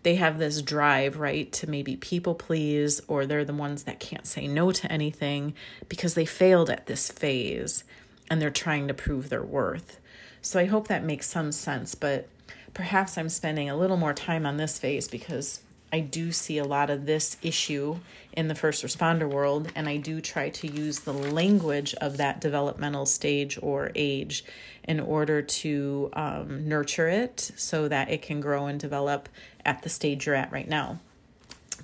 [0.02, 4.26] they have this drive, right, to maybe people please, or they're the ones that can't
[4.26, 5.54] say no to anything
[5.88, 7.84] because they failed at this phase
[8.30, 9.98] and they're trying to prove their worth.
[10.40, 12.28] So I hope that makes some sense, but
[12.74, 15.60] perhaps I'm spending a little more time on this phase because
[15.92, 17.98] I do see a lot of this issue
[18.32, 22.40] in the first responder world, and I do try to use the language of that
[22.40, 24.44] developmental stage or age
[24.84, 29.28] in order to um, nurture it so that it can grow and develop
[29.64, 30.98] at the stage you're at right now.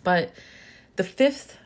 [0.03, 0.33] But
[0.97, 1.57] the fifth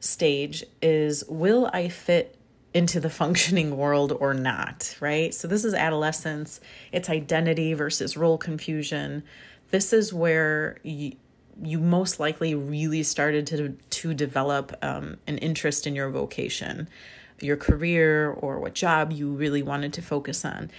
[0.00, 2.36] stage is Will I fit
[2.72, 5.32] into the functioning world or not, right?
[5.32, 6.60] So this is adolescence,
[6.92, 9.22] it's identity versus role confusion.
[9.70, 11.14] This is where you,
[11.62, 16.88] you most likely really started to to develop um, an interest in your vocation,
[17.40, 20.70] your career, or what job you really wanted to focus on.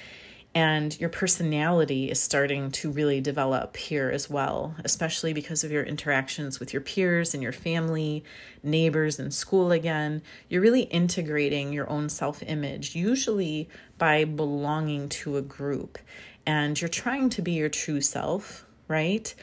[0.55, 5.83] And your personality is starting to really develop here as well, especially because of your
[5.83, 8.23] interactions with your peers and your family,
[8.63, 10.21] neighbors, and school again.
[10.47, 15.97] You're really integrating your own self image, usually by belonging to a group.
[16.45, 19.35] And you're trying to be your true self, right?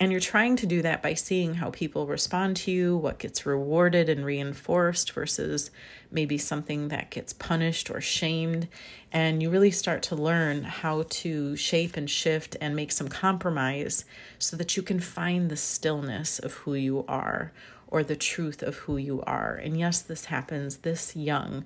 [0.00, 3.44] And you're trying to do that by seeing how people respond to you, what gets
[3.44, 5.72] rewarded and reinforced versus
[6.10, 8.68] maybe something that gets punished or shamed.
[9.10, 14.04] And you really start to learn how to shape and shift and make some compromise
[14.38, 17.52] so that you can find the stillness of who you are
[17.88, 19.54] or the truth of who you are.
[19.54, 21.64] And yes, this happens this young.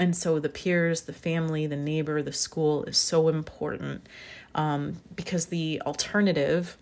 [0.00, 4.08] And so the peers, the family, the neighbor, the school is so important
[4.54, 6.78] um, because the alternative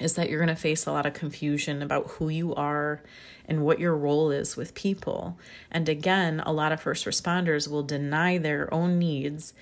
[0.00, 3.02] is that you're going to face a lot of confusion about who you are
[3.46, 5.38] and what your role is with people.
[5.70, 9.52] And again, a lot of first responders will deny their own needs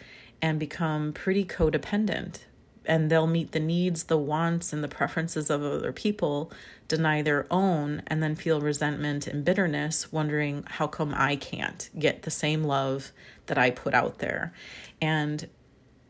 [0.41, 2.41] and become pretty codependent.
[2.87, 6.51] And they'll meet the needs, the wants, and the preferences of other people,
[6.89, 12.23] deny their own, and then feel resentment and bitterness, wondering how come I can't get
[12.23, 13.13] the same love
[13.47, 14.53] that I put out there.
[15.01, 15.49] And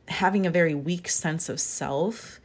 [0.08, 2.39] having a very weak sense of self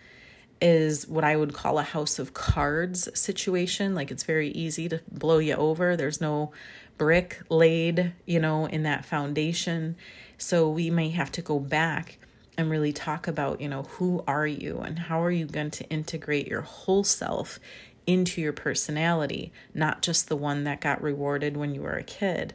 [0.62, 3.94] is what I would call a house of cards situation.
[3.96, 5.96] Like it's very easy to blow you over.
[5.96, 6.52] There's no
[6.98, 9.96] brick laid, you know, in that foundation.
[10.38, 12.18] So we may have to go back
[12.58, 15.90] and really talk about, you know, who are you and how are you going to
[15.90, 17.60] integrate your whole self
[18.08, 22.54] into your personality, not just the one that got rewarded when you were a kid.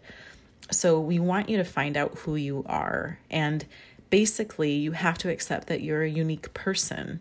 [0.70, 3.18] So we want you to find out who you are.
[3.30, 3.66] And
[4.08, 7.20] basically, you have to accept that you're a unique person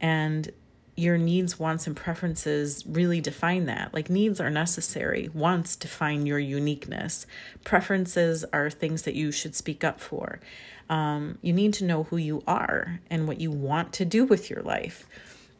[0.00, 0.50] and
[0.98, 3.94] your needs, wants, and preferences really define that.
[3.94, 7.24] Like, needs are necessary, wants define your uniqueness,
[7.62, 10.40] preferences are things that you should speak up for.
[10.90, 14.50] Um, you need to know who you are and what you want to do with
[14.50, 15.06] your life.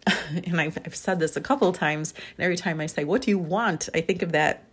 [0.44, 3.30] and I've, I've said this a couple times, and every time I say, What do
[3.30, 3.88] you want?
[3.94, 4.64] I think of that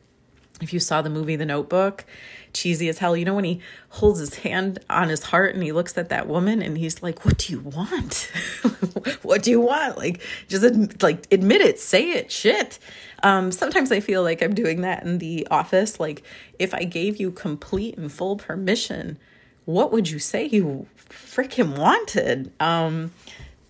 [0.61, 2.05] if you saw the movie The Notebook,
[2.53, 3.15] cheesy as hell.
[3.15, 6.27] You know, when he holds his hand on his heart and he looks at that
[6.27, 8.31] woman and he's like, What do you want?
[9.21, 9.97] what do you want?
[9.97, 12.79] Like, just like admit it, say it, shit.
[13.23, 15.99] Um, sometimes I feel like I'm doing that in the office.
[15.99, 16.23] Like,
[16.59, 19.17] if I gave you complete and full permission,
[19.65, 22.51] what would you say you freaking wanted?
[22.59, 23.11] Um,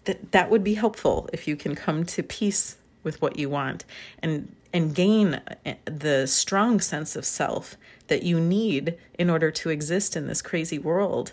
[0.06, 3.86] that that would be helpful if you can come to peace with what you want
[4.20, 5.42] and and gain
[5.86, 10.78] the strong sense of self that you need in order to exist in this crazy
[10.78, 11.32] world.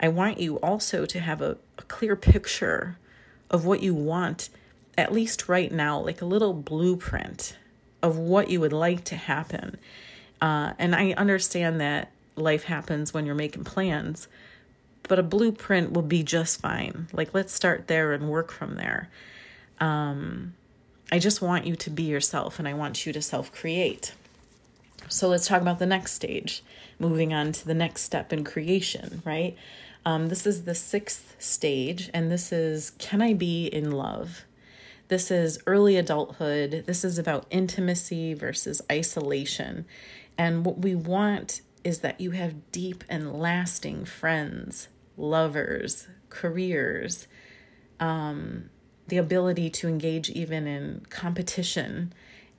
[0.00, 2.98] I want you also to have a, a clear picture
[3.50, 4.48] of what you want,
[4.96, 7.56] at least right now, like a little blueprint
[8.02, 9.78] of what you would like to happen.
[10.40, 14.28] Uh, and I understand that life happens when you're making plans,
[15.04, 17.08] but a blueprint will be just fine.
[17.12, 19.08] Like, let's start there and work from there.
[19.80, 20.54] Um,
[21.12, 24.14] I just want you to be yourself and I want you to self create.
[25.08, 26.62] So let's talk about the next stage,
[26.98, 29.56] moving on to the next step in creation, right?
[30.06, 34.44] Um, this is the sixth stage, and this is Can I Be in Love?
[35.08, 36.84] This is early adulthood.
[36.86, 39.84] This is about intimacy versus isolation.
[40.36, 47.26] And what we want is that you have deep and lasting friends, lovers, careers,
[48.00, 48.70] um,
[49.08, 52.12] the ability to engage even in competition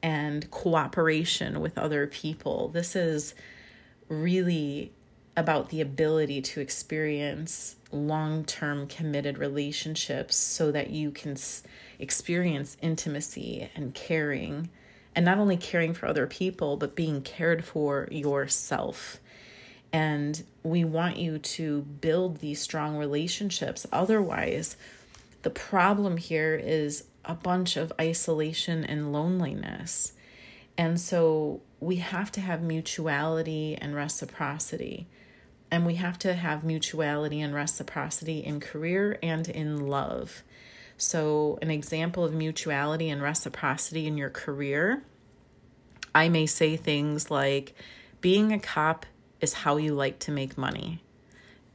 [0.03, 2.69] and cooperation with other people.
[2.69, 3.33] This is
[4.07, 4.91] really
[5.37, 11.35] about the ability to experience long term committed relationships so that you can
[11.99, 14.69] experience intimacy and caring.
[15.15, 19.19] And not only caring for other people, but being cared for yourself.
[19.93, 23.87] And we want you to build these strong relationships.
[23.93, 24.75] Otherwise,
[25.45, 30.13] the problem here is a bunch of isolation and loneliness.
[30.75, 35.05] And so we have to have mutuality and reciprocity.
[35.69, 40.41] And we have to have mutuality and reciprocity in career and in love.
[40.97, 45.03] So, an example of mutuality and reciprocity in your career,
[46.15, 47.75] I may say things like
[48.19, 49.05] being a cop
[49.41, 51.03] is how you like to make money,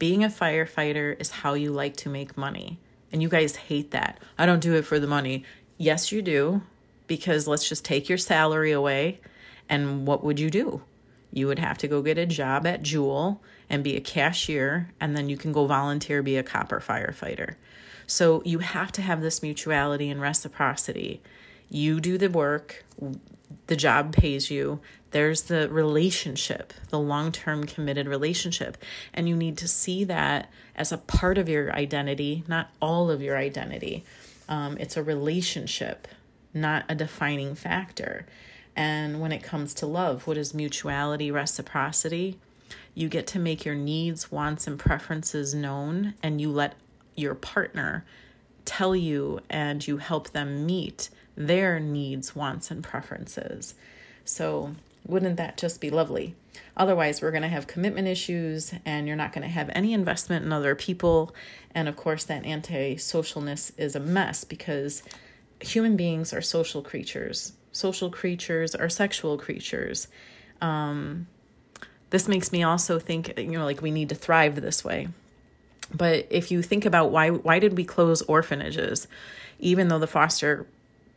[0.00, 2.80] being a firefighter is how you like to make money.
[3.12, 4.18] And you guys hate that.
[4.38, 5.44] I don't do it for the money.
[5.78, 6.62] Yes, you do,
[7.06, 9.20] because let's just take your salary away.
[9.68, 10.82] And what would you do?
[11.32, 15.16] You would have to go get a job at Jewel and be a cashier, and
[15.16, 17.54] then you can go volunteer, be a copper firefighter.
[18.06, 21.22] So you have to have this mutuality and reciprocity.
[21.68, 22.84] You do the work,
[23.68, 24.80] the job pays you.
[25.10, 28.78] There's the relationship, the long term committed relationship.
[29.12, 33.20] And you need to see that as a part of your identity, not all of
[33.20, 34.04] your identity.
[34.48, 36.08] Um, it's a relationship,
[36.54, 38.26] not a defining factor.
[38.76, 42.38] And when it comes to love, what is mutuality, reciprocity?
[42.94, 46.74] You get to make your needs, wants, and preferences known, and you let
[47.16, 48.04] your partner
[48.64, 53.74] tell you and you help them meet their needs, wants, and preferences.
[54.24, 54.74] So,
[55.06, 56.34] wouldn't that just be lovely?
[56.76, 60.44] Otherwise, we're going to have commitment issues and you're not going to have any investment
[60.44, 61.34] in other people.
[61.74, 65.02] And of course, that anti socialness is a mess because
[65.60, 67.52] human beings are social creatures.
[67.72, 70.08] Social creatures are sexual creatures.
[70.60, 71.26] Um,
[72.10, 75.08] this makes me also think, you know, like we need to thrive this way.
[75.94, 79.08] But if you think about why why did we close orphanages,
[79.58, 80.66] even though the foster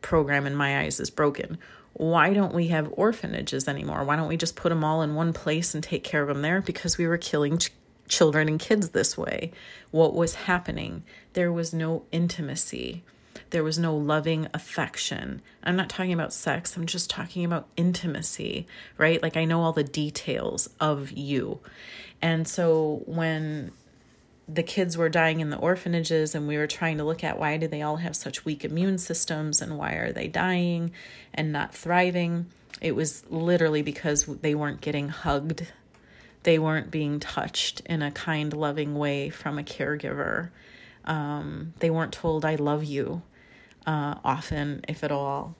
[0.02, 1.58] program in my eyes is broken,
[1.94, 4.04] why don't we have orphanages anymore?
[4.04, 6.42] Why don't we just put them all in one place and take care of them
[6.42, 6.60] there?
[6.60, 7.70] Because we were killing ch-
[8.08, 9.52] children and kids this way.
[9.90, 11.04] What was happening?
[11.34, 13.04] There was no intimacy.
[13.50, 15.40] There was no loving affection.
[15.62, 18.66] I'm not talking about sex, I'm just talking about intimacy,
[18.98, 19.22] right?
[19.22, 21.60] Like I know all the details of you.
[22.20, 23.70] And so when
[24.46, 27.56] the kids were dying in the orphanages and we were trying to look at why
[27.56, 30.90] do they all have such weak immune systems and why are they dying
[31.32, 32.46] and not thriving.
[32.80, 35.72] It was literally because they weren't getting hugged.
[36.42, 40.50] They weren't being touched in a kind loving way from a caregiver.
[41.06, 43.22] Um, they weren't told i love you
[43.86, 45.54] uh, often if at all.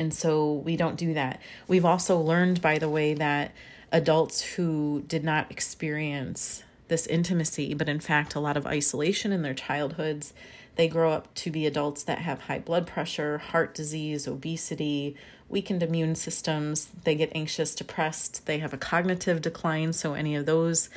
[0.00, 1.40] And so we don't do that.
[1.68, 3.52] We've also learned by the way that
[3.92, 9.42] adults who did not experience this intimacy, but in fact, a lot of isolation in
[9.42, 10.32] their childhoods.
[10.76, 15.16] They grow up to be adults that have high blood pressure, heart disease, obesity,
[15.48, 16.90] weakened immune systems.
[17.04, 18.46] They get anxious, depressed.
[18.46, 19.92] They have a cognitive decline.
[19.92, 20.90] So, any of those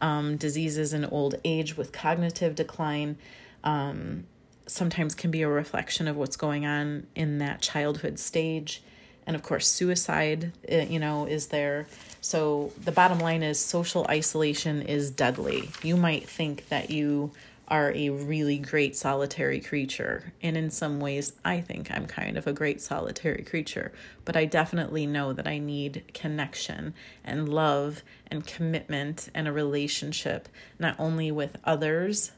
[0.00, 3.18] um, diseases in old age with cognitive decline
[3.62, 4.24] um,
[4.66, 8.82] sometimes can be a reflection of what's going on in that childhood stage
[9.26, 11.86] and of course suicide eh, you know is there.
[12.20, 15.70] So the bottom line is social isolation is deadly.
[15.82, 17.32] You might think that you
[17.68, 20.32] are a really great solitary creature.
[20.42, 23.92] And in some ways i think i'm kind of a great solitary creature.
[24.24, 26.94] But i definitely know that i need connection
[27.24, 30.48] and love and commitment and a relationship
[30.78, 32.32] not only with others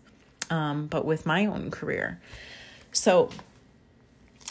[0.51, 2.21] um, but with my own career.
[2.93, 3.31] So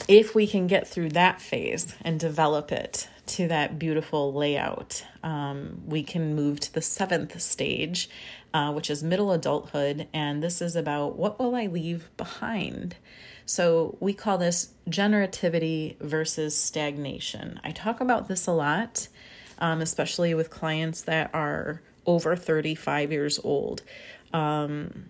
[0.07, 5.81] if we can get through that phase and develop it to that beautiful layout, um,
[5.85, 8.09] we can move to the seventh stage,
[8.53, 10.07] uh, which is middle adulthood.
[10.13, 12.95] And this is about what will I leave behind?
[13.45, 17.59] So we call this generativity versus stagnation.
[17.63, 19.07] I talk about this a lot,
[19.59, 23.81] um, especially with clients that are over 35 years old.
[24.33, 25.09] Um,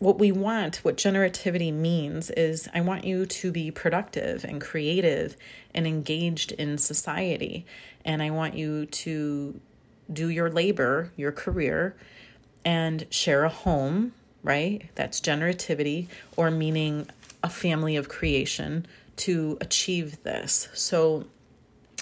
[0.00, 5.36] what we want, what generativity means, is I want you to be productive and creative
[5.74, 7.66] and engaged in society.
[8.04, 9.60] And I want you to
[10.10, 11.94] do your labor, your career,
[12.64, 14.88] and share a home, right?
[14.94, 17.06] That's generativity, or meaning
[17.42, 18.86] a family of creation
[19.16, 20.68] to achieve this.
[20.72, 21.26] So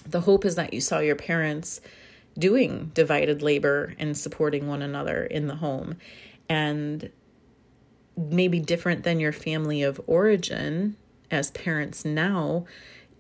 [0.06, 1.80] the hope is that you saw your parents
[2.38, 5.96] doing divided labor and supporting one another in the home.
[6.48, 7.10] And
[8.18, 10.96] maybe different than your family of origin
[11.30, 12.64] as parents now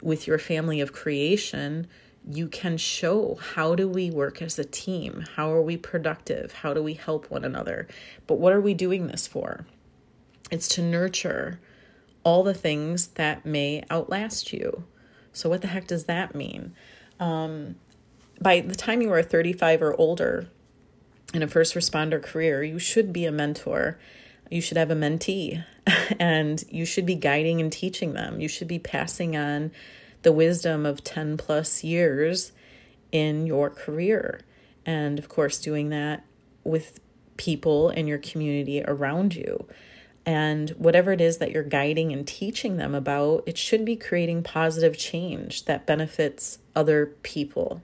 [0.02, 1.86] with your family of creation
[2.30, 5.24] you can show how do we work as a team?
[5.36, 6.52] How are we productive?
[6.52, 7.88] How do we help one another?
[8.26, 9.64] But what are we doing this for?
[10.50, 11.58] It's to nurture
[12.24, 14.84] all the things that may outlast you.
[15.32, 16.74] So what the heck does that mean?
[17.18, 17.76] Um,
[18.40, 20.48] by the time you are 35 or older
[21.32, 23.98] in a first responder career you should be a mentor
[24.50, 25.64] you should have a mentee
[26.18, 28.40] and you should be guiding and teaching them.
[28.40, 29.70] You should be passing on
[30.22, 32.52] the wisdom of 10 plus years
[33.12, 34.40] in your career.
[34.84, 36.24] And of course, doing that
[36.64, 37.00] with
[37.36, 39.66] people in your community around you.
[40.26, 44.42] And whatever it is that you're guiding and teaching them about, it should be creating
[44.42, 47.80] positive change that benefits other people.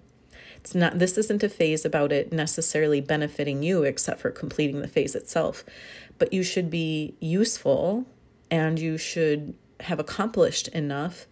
[0.64, 4.88] It's not this isn't a phase about it necessarily benefiting you except for completing the
[4.88, 5.62] phase itself
[6.18, 8.06] but you should be useful
[8.50, 11.26] and you should have accomplished enough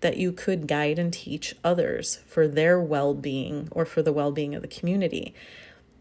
[0.00, 4.30] that you could guide and teach others for their well being or for the well
[4.30, 5.34] being of the community.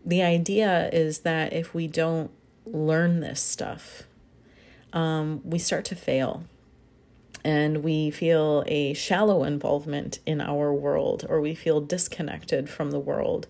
[0.05, 2.31] The idea is that if we don't
[2.65, 4.03] learn this stuff,
[4.93, 6.43] um, we start to fail
[7.47, 12.99] and we feel a shallow involvement in our world or we feel disconnected from the
[12.99, 13.47] world.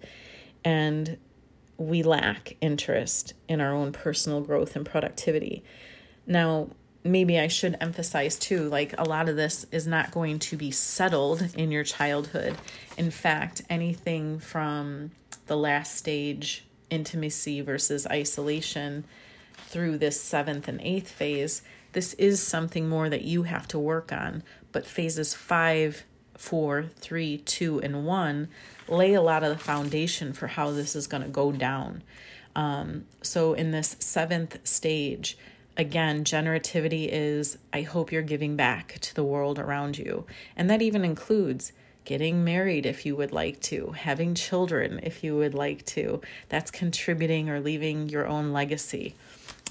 [0.63, 1.17] And
[1.77, 5.63] we lack interest in our own personal growth and productivity.
[6.27, 6.69] Now,
[7.03, 10.69] maybe I should emphasize too like a lot of this is not going to be
[10.69, 12.55] settled in your childhood.
[12.99, 15.09] In fact, anything from
[15.47, 19.05] the last stage, intimacy versus isolation,
[19.69, 21.63] through this seventh and eighth phase,
[21.97, 24.43] this is something more that you have to work on.
[24.71, 26.03] But phases five,
[26.35, 28.49] four, three, two, and one
[28.87, 32.03] lay a lot of the foundation for how this is going to go down.
[32.55, 35.39] Um, so, in this seventh stage,
[35.75, 40.27] again, generativity is I hope you're giving back to the world around you.
[40.55, 41.71] And that even includes
[42.05, 46.21] getting married if you would like to, having children if you would like to.
[46.49, 49.15] That's contributing or leaving your own legacy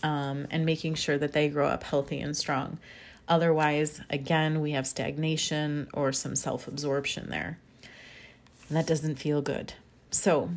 [0.06, 2.78] um, and making sure that they grow up healthy and strong.
[3.26, 7.58] Otherwise, again, we have stagnation or some self absorption there.
[8.68, 9.72] And that doesn't feel good.
[10.12, 10.50] So,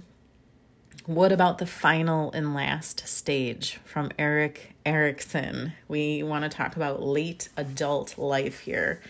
[1.08, 5.74] what about the final and last stage from Erik Erikson?
[5.88, 9.02] We want to talk about late adult life here.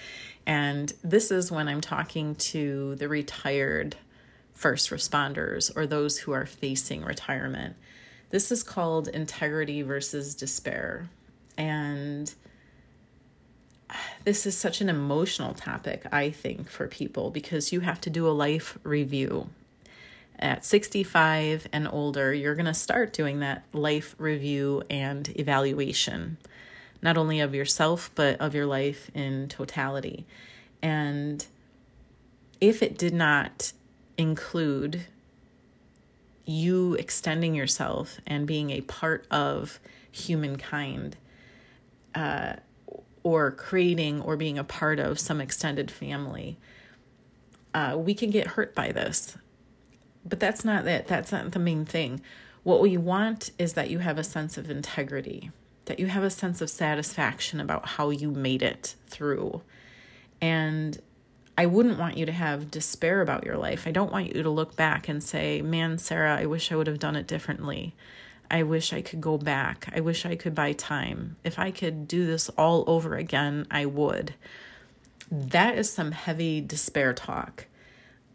[0.45, 3.97] And this is when I'm talking to the retired
[4.53, 7.75] first responders or those who are facing retirement.
[8.29, 11.09] This is called integrity versus despair.
[11.57, 12.33] And
[14.23, 18.27] this is such an emotional topic, I think, for people because you have to do
[18.27, 19.49] a life review.
[20.37, 26.37] At 65 and older, you're going to start doing that life review and evaluation,
[27.01, 30.25] not only of yourself, but of your life in totality.
[30.81, 31.45] And
[32.61, 33.73] if it did not
[34.17, 35.05] include
[36.49, 39.79] you extending yourself and being a part of
[40.11, 41.15] humankind,
[42.15, 42.53] uh,
[43.23, 46.57] or creating or being a part of some extended family,
[47.73, 49.37] uh, we can get hurt by this.
[50.25, 51.07] But that's not it.
[51.07, 52.21] That's not the main thing.
[52.63, 55.51] What we want is that you have a sense of integrity,
[55.85, 59.61] that you have a sense of satisfaction about how you made it through.
[60.41, 60.99] And
[61.59, 63.85] I wouldn't want you to have despair about your life.
[63.85, 66.87] I don't want you to look back and say, man, Sarah, I wish I would
[66.87, 67.97] have done it differently.
[68.49, 69.91] I wish I could go back.
[69.93, 71.35] I wish I could buy time.
[71.43, 74.35] If I could do this all over again, I would.
[75.29, 77.65] That is some heavy despair talk.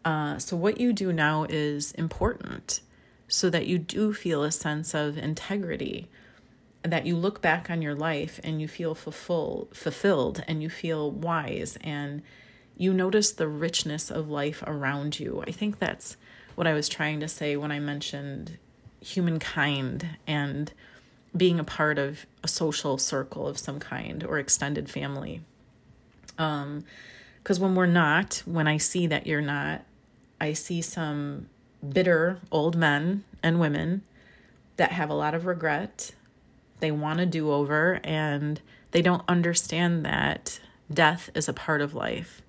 [0.05, 2.83] Uh, so, what you do now is important
[3.27, 6.09] so that you do feel a sense of integrity,
[6.83, 11.11] that you look back on your life and you feel fulfill, fulfilled and you feel
[11.11, 12.21] wise and
[12.77, 15.43] you notice the richness of life around you.
[15.47, 16.17] I think that's
[16.55, 18.59] what I was trying to say when I mentioned
[19.01, 20.73] humankind and
[21.37, 25.43] being a part of a social circle of some kind or extended family.
[26.39, 26.85] Um,
[27.43, 29.85] because when we're not, when I see that you're not,
[30.41, 31.49] I see some
[31.87, 34.03] bitter old men and women
[34.77, 36.13] that have a lot of regret
[36.81, 38.61] They want a do over and
[38.91, 40.61] they don't understand that
[40.93, 42.43] death is a part of life.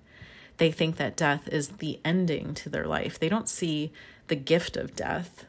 [0.58, 3.18] They think that death is the ending to their life.
[3.18, 3.92] They don't see
[4.28, 5.44] the gift of death.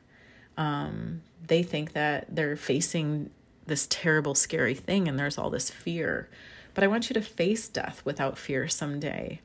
[0.57, 3.29] Um, they think that they're facing
[3.65, 6.29] this terrible, scary thing and there's all this fear.
[6.73, 9.41] But I want you to face death without fear someday.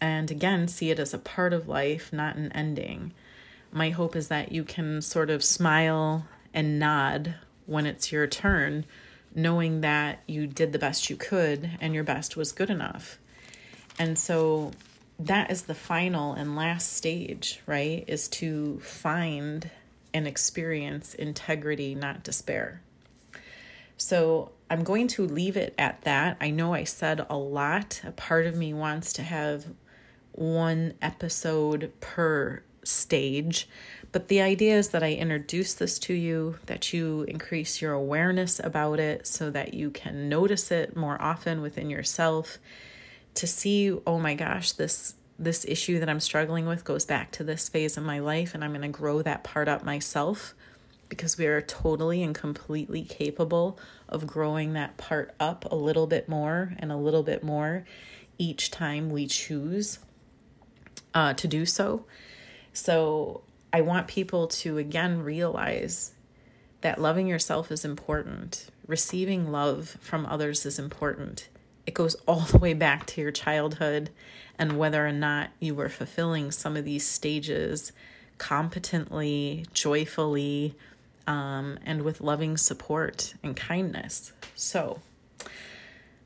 [0.00, 3.12] And again, see it as a part of life, not an ending.
[3.72, 7.34] My hope is that you can sort of smile and nod
[7.66, 8.84] when it's your turn,
[9.34, 13.18] knowing that you did the best you could and your best was good enough.
[13.98, 14.72] And so
[15.18, 18.04] that is the final and last stage, right?
[18.06, 19.70] Is to find
[20.14, 22.82] and experience integrity, not despair.
[23.96, 26.36] So I'm going to leave it at that.
[26.40, 28.00] I know I said a lot.
[28.04, 29.66] A part of me wants to have
[30.32, 33.68] one episode per stage,
[34.12, 38.60] but the idea is that I introduce this to you, that you increase your awareness
[38.62, 42.58] about it so that you can notice it more often within yourself
[43.38, 47.44] to see, oh my gosh, this this issue that I'm struggling with goes back to
[47.44, 50.52] this phase of my life and I'm going to grow that part up myself
[51.08, 53.78] because we are totally and completely capable
[54.08, 57.84] of growing that part up a little bit more and a little bit more
[58.36, 60.00] each time we choose
[61.14, 62.04] uh, to do so.
[62.72, 66.14] So I want people to again realize
[66.80, 71.48] that loving yourself is important, receiving love from others is important.
[71.88, 74.10] It goes all the way back to your childhood
[74.58, 77.92] and whether or not you were fulfilling some of these stages
[78.36, 80.74] competently, joyfully,
[81.26, 84.32] um, and with loving support and kindness.
[84.54, 85.00] So,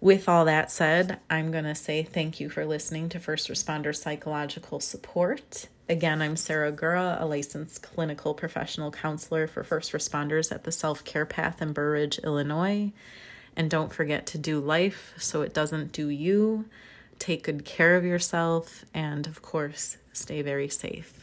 [0.00, 3.94] with all that said, I'm going to say thank you for listening to First Responder
[3.94, 5.68] Psychological Support.
[5.88, 11.04] Again, I'm Sarah Gura, a licensed clinical professional counselor for first responders at the Self
[11.04, 12.90] Care Path in Burr Ridge, Illinois.
[13.56, 16.66] And don't forget to do life so it doesn't do you.
[17.18, 21.21] Take good care of yourself, and of course, stay very safe.